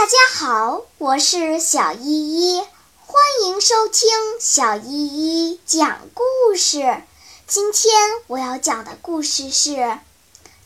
[0.00, 2.58] 大家好，我是小依依，
[3.04, 4.08] 欢迎收听
[4.40, 7.02] 小依依讲故事。
[7.46, 7.92] 今天
[8.26, 9.72] 我要讲的故事是《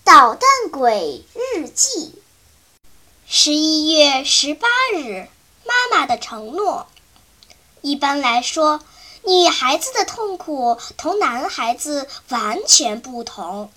[0.05, 2.15] 捣蛋鬼日记》。
[3.27, 5.27] 十一月十八日，
[5.65, 6.87] 妈妈的承诺。
[7.81, 8.79] 一般来说，
[9.25, 13.73] 女孩子的痛苦同男孩子完全不同。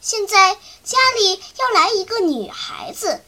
[0.00, 0.54] 现在
[0.84, 3.20] 家里要来一个女孩子。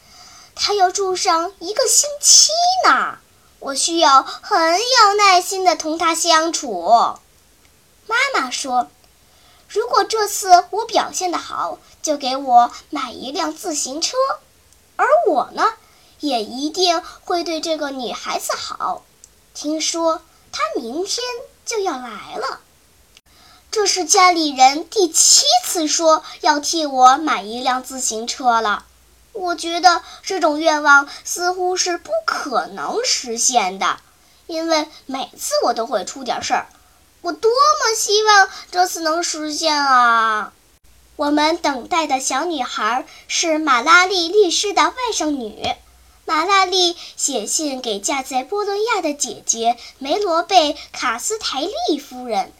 [0.55, 2.51] 他要住上一个星期
[2.85, 3.17] 呢，
[3.59, 7.17] 我需要很有耐心的同他相处。
[8.05, 8.89] 妈妈说
[9.67, 14.15] ：“如果这次我表现的好，就给我买一辆自行车。
[14.95, 15.65] 而我呢，
[16.19, 19.03] 也一定会对这个女孩子好。
[19.53, 21.25] 听说她明天
[21.65, 22.59] 就要来了，
[23.71, 28.85] 这是家里人第七次说要替我买一辆自行车了。”
[29.33, 33.99] 我觉得这种愿望似乎是不可能实现的，
[34.47, 36.67] 因为每次我都会出点事儿。
[37.21, 40.53] 我多么希望这次能实现啊！
[41.15, 45.73] 我们等待的小女孩是马拉利律师的外甥女。
[46.25, 52.51] 马拉利写信给嫁在波伦亚的姐姐梅罗贝卡斯台利夫人，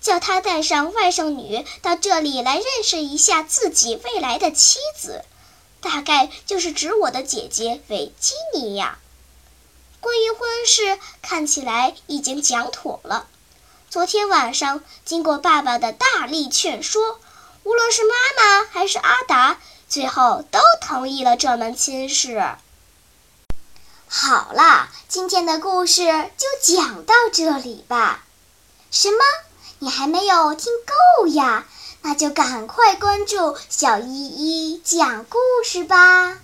[0.00, 5.24] 叫她带上外甥女到这里来认识一下自己未来的妻子。
[5.84, 8.98] 大概就是指我的姐姐维基尼亚。
[10.00, 13.26] 关于婚事，看起来已经讲妥了。
[13.90, 17.20] 昨天晚上，经过爸爸的大力劝说，
[17.64, 22.42] 无论是妈妈还是阿达，最后都同意了这门亲事。
[24.08, 26.06] 好了，今天的故事
[26.38, 28.24] 就讲到这里吧。
[28.90, 29.18] 什么？
[29.80, 30.72] 你还没有听
[31.18, 31.66] 够呀？
[32.06, 36.36] 那就赶快关注小依依讲故事吧。